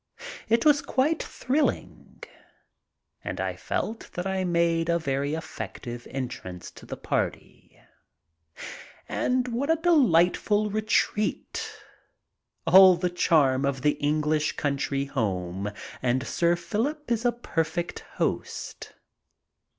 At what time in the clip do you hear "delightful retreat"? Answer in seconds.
9.75-11.71